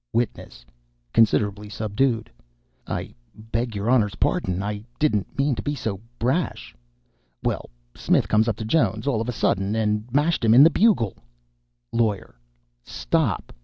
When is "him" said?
10.43-10.55